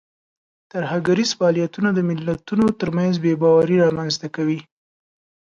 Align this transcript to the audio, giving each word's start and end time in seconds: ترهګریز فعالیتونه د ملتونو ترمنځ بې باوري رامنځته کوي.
ترهګریز 0.71 1.29
فعالیتونه 1.37 1.89
د 1.93 1.99
ملتونو 2.09 2.65
ترمنځ 2.79 3.13
بې 3.23 3.33
باوري 3.41 3.77
رامنځته 3.85 4.27
کوي. 4.35 4.59